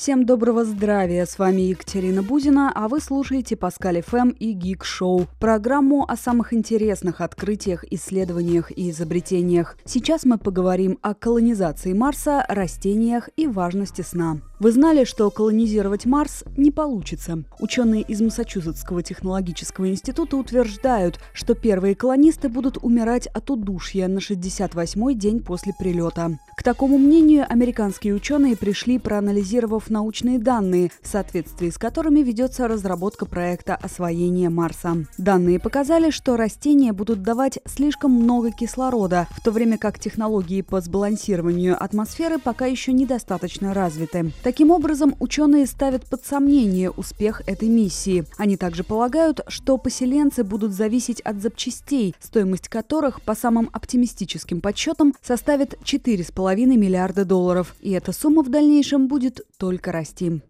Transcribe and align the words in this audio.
Всем 0.00 0.24
доброго 0.24 0.64
здравия! 0.64 1.26
С 1.26 1.38
вами 1.38 1.60
Екатерина 1.60 2.22
Бузина, 2.22 2.72
а 2.74 2.88
вы 2.88 3.00
слушаете 3.00 3.54
Паскаль 3.54 4.00
ФМ 4.00 4.30
и 4.30 4.52
Гик 4.52 4.82
Шоу. 4.82 5.26
Программу 5.38 6.06
о 6.08 6.16
самых 6.16 6.54
интересных 6.54 7.20
открытиях, 7.20 7.84
исследованиях 7.92 8.72
и 8.74 8.88
изобретениях. 8.88 9.76
Сейчас 9.84 10.24
мы 10.24 10.38
поговорим 10.38 10.98
о 11.02 11.12
колонизации 11.12 11.92
Марса, 11.92 12.46
растениях 12.48 13.28
и 13.36 13.46
важности 13.46 14.00
сна. 14.00 14.38
Вы 14.58 14.72
знали, 14.72 15.04
что 15.04 15.30
колонизировать 15.30 16.06
Марс 16.06 16.44
не 16.56 16.70
получится? 16.70 17.44
Ученые 17.58 18.00
из 18.00 18.22
Массачусетского 18.22 19.02
технологического 19.02 19.90
института 19.90 20.38
утверждают, 20.38 21.18
что 21.34 21.54
первые 21.54 21.94
колонисты 21.94 22.48
будут 22.48 22.78
умирать 22.82 23.26
от 23.26 23.50
удушья 23.50 24.08
на 24.08 24.18
68-й 24.18 25.14
день 25.14 25.40
после 25.40 25.74
прилета. 25.78 26.38
К 26.56 26.62
такому 26.62 26.98
мнению 26.98 27.46
американские 27.50 28.14
ученые 28.14 28.54
пришли, 28.54 28.98
проанализировав 28.98 29.89
научные 29.90 30.38
данные, 30.38 30.90
в 31.02 31.06
соответствии 31.06 31.70
с 31.70 31.78
которыми 31.78 32.20
ведется 32.20 32.68
разработка 32.68 33.26
проекта 33.26 33.74
освоения 33.74 34.50
Марса. 34.50 35.04
Данные 35.18 35.58
показали, 35.58 36.10
что 36.10 36.36
растения 36.36 36.92
будут 36.92 37.22
давать 37.22 37.58
слишком 37.66 38.12
много 38.12 38.50
кислорода, 38.50 39.26
в 39.36 39.42
то 39.42 39.50
время 39.50 39.78
как 39.78 39.98
технологии 39.98 40.62
по 40.62 40.80
сбалансированию 40.80 41.82
атмосферы 41.82 42.38
пока 42.38 42.66
еще 42.66 42.92
недостаточно 42.92 43.74
развиты. 43.74 44.32
Таким 44.42 44.70
образом, 44.70 45.16
ученые 45.20 45.66
ставят 45.66 46.04
под 46.04 46.24
сомнение 46.24 46.90
успех 46.90 47.42
этой 47.46 47.68
миссии. 47.68 48.24
Они 48.36 48.56
также 48.56 48.84
полагают, 48.84 49.40
что 49.48 49.78
поселенцы 49.78 50.44
будут 50.44 50.72
зависеть 50.72 51.20
от 51.22 51.40
запчастей, 51.40 52.14
стоимость 52.20 52.68
которых, 52.68 53.22
по 53.22 53.34
самым 53.34 53.70
оптимистическим 53.72 54.60
подсчетам, 54.60 55.14
составит 55.22 55.74
4,5 55.84 56.54
миллиарда 56.76 57.24
долларов. 57.24 57.74
И 57.80 57.90
эта 57.92 58.12
сумма 58.12 58.42
в 58.42 58.50
дальнейшем 58.50 59.08
будет 59.08 59.40
только 59.58 59.79
расти. 59.88 60.42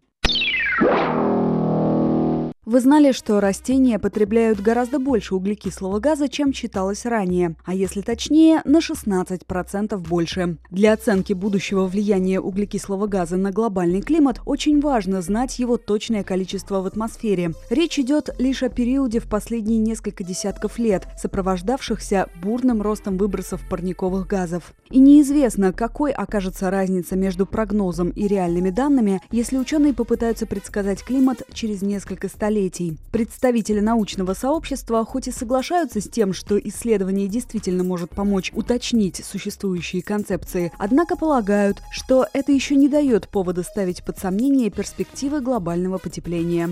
Вы 2.70 2.78
знали, 2.78 3.10
что 3.10 3.40
растения 3.40 3.98
потребляют 3.98 4.60
гораздо 4.60 5.00
больше 5.00 5.34
углекислого 5.34 5.98
газа, 5.98 6.28
чем 6.28 6.52
считалось 6.52 7.04
ранее, 7.04 7.56
а 7.64 7.74
если 7.74 8.00
точнее, 8.00 8.62
на 8.64 8.78
16% 8.78 9.98
больше. 9.98 10.56
Для 10.70 10.92
оценки 10.92 11.32
будущего 11.32 11.88
влияния 11.88 12.38
углекислого 12.38 13.08
газа 13.08 13.36
на 13.36 13.50
глобальный 13.50 14.02
климат 14.02 14.40
очень 14.46 14.80
важно 14.80 15.20
знать 15.20 15.58
его 15.58 15.78
точное 15.78 16.22
количество 16.22 16.80
в 16.80 16.86
атмосфере. 16.86 17.54
Речь 17.70 17.98
идет 17.98 18.30
лишь 18.38 18.62
о 18.62 18.68
периоде 18.68 19.18
в 19.18 19.28
последние 19.28 19.80
несколько 19.80 20.22
десятков 20.22 20.78
лет, 20.78 21.08
сопровождавшихся 21.20 22.28
бурным 22.40 22.82
ростом 22.82 23.18
выбросов 23.18 23.68
парниковых 23.68 24.28
газов. 24.28 24.74
И 24.90 25.00
неизвестно, 25.00 25.72
какой 25.72 26.12
окажется 26.12 26.70
разница 26.70 27.16
между 27.16 27.46
прогнозом 27.46 28.10
и 28.10 28.28
реальными 28.28 28.70
данными, 28.70 29.20
если 29.32 29.58
ученые 29.58 29.92
попытаются 29.92 30.46
предсказать 30.46 31.02
климат 31.02 31.42
через 31.52 31.82
несколько 31.82 32.28
столетий 32.28 32.59
столетий. 32.60 32.98
Представители 33.10 33.80
научного 33.80 34.34
сообщества 34.34 35.04
хоть 35.04 35.28
и 35.28 35.32
соглашаются 35.32 36.00
с 36.00 36.08
тем, 36.08 36.32
что 36.32 36.58
исследование 36.58 37.26
действительно 37.26 37.84
может 37.84 38.10
помочь 38.10 38.52
уточнить 38.54 39.24
существующие 39.24 40.02
концепции, 40.02 40.72
однако 40.78 41.16
полагают, 41.16 41.82
что 41.90 42.26
это 42.32 42.52
еще 42.52 42.74
не 42.76 42.88
дает 42.88 43.28
повода 43.28 43.62
ставить 43.62 44.04
под 44.04 44.18
сомнение 44.18 44.70
перспективы 44.70 45.40
глобального 45.40 45.98
потепления. 45.98 46.70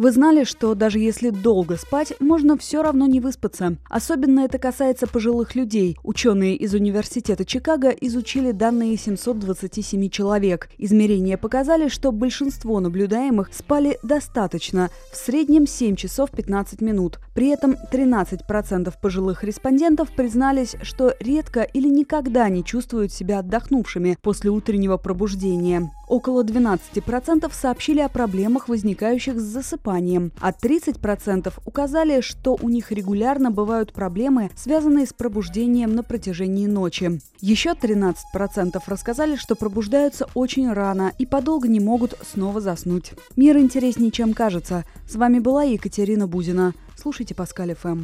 Вы 0.00 0.12
знали, 0.12 0.44
что 0.44 0.74
даже 0.74 0.98
если 0.98 1.28
долго 1.28 1.76
спать, 1.76 2.14
можно 2.20 2.56
все 2.56 2.82
равно 2.82 3.04
не 3.04 3.20
выспаться. 3.20 3.76
Особенно 3.90 4.40
это 4.40 4.56
касается 4.56 5.06
пожилых 5.06 5.54
людей. 5.54 5.98
Ученые 6.02 6.56
из 6.56 6.72
Университета 6.72 7.44
Чикаго 7.44 7.90
изучили 7.90 8.52
данные 8.52 8.96
727 8.96 10.08
человек. 10.08 10.70
Измерения 10.78 11.36
показали, 11.36 11.88
что 11.88 12.12
большинство 12.12 12.80
наблюдаемых 12.80 13.50
спали 13.52 13.98
достаточно, 14.02 14.88
в 15.12 15.16
среднем 15.16 15.66
7 15.66 15.96
часов 15.96 16.30
15 16.30 16.80
минут. 16.80 17.18
При 17.34 17.48
этом 17.48 17.76
13% 17.92 18.94
пожилых 19.02 19.44
респондентов 19.44 20.08
признались, 20.16 20.76
что 20.80 21.12
редко 21.20 21.60
или 21.60 21.88
никогда 21.90 22.48
не 22.48 22.64
чувствуют 22.64 23.12
себя 23.12 23.40
отдохнувшими 23.40 24.16
после 24.22 24.48
утреннего 24.48 24.96
пробуждения. 24.96 25.90
Около 26.10 26.42
12% 26.42 27.52
сообщили 27.54 28.00
о 28.00 28.08
проблемах, 28.08 28.68
возникающих 28.68 29.38
с 29.38 29.44
засыпанием, 29.44 30.32
а 30.40 30.50
30% 30.50 31.52
указали, 31.64 32.20
что 32.20 32.58
у 32.60 32.68
них 32.68 32.90
регулярно 32.90 33.52
бывают 33.52 33.92
проблемы, 33.92 34.50
связанные 34.56 35.06
с 35.06 35.12
пробуждением 35.12 35.94
на 35.94 36.02
протяжении 36.02 36.66
ночи. 36.66 37.20
Еще 37.40 37.70
13% 37.70 38.82
рассказали, 38.86 39.36
что 39.36 39.54
пробуждаются 39.54 40.26
очень 40.34 40.72
рано 40.72 41.12
и 41.16 41.26
подолго 41.26 41.68
не 41.68 41.78
могут 41.78 42.18
снова 42.32 42.60
заснуть. 42.60 43.12
Мир 43.36 43.58
интереснее, 43.58 44.10
чем 44.10 44.34
кажется. 44.34 44.84
С 45.08 45.14
вами 45.14 45.38
была 45.38 45.62
Екатерина 45.62 46.26
Бузина. 46.26 46.74
Слушайте 46.96 47.36
Паскаль 47.36 47.76
ФМ. 47.76 47.98